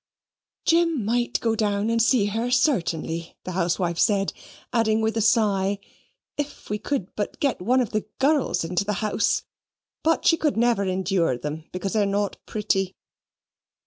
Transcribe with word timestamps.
"Jim 0.65 1.05
might 1.05 1.39
go 1.41 1.55
down 1.55 1.91
and 1.91 2.01
see 2.01 2.25
her, 2.25 2.49
certainly," 2.49 3.37
the 3.43 3.51
housewife 3.51 3.99
said; 3.99 4.33
adding 4.73 4.99
with 4.99 5.15
a 5.15 5.21
sigh, 5.21 5.77
"If 6.37 6.71
we 6.71 6.79
could 6.79 7.15
but 7.15 7.39
get 7.39 7.61
one 7.61 7.81
of 7.81 7.91
the 7.91 8.07
girls 8.17 8.63
into 8.63 8.83
the 8.83 8.93
house; 9.05 9.43
but 10.01 10.25
she 10.25 10.37
could 10.37 10.57
never 10.57 10.85
endure 10.85 11.37
them, 11.37 11.65
because 11.71 11.93
they 11.93 12.01
are 12.01 12.07
not 12.07 12.37
pretty!" 12.47 12.95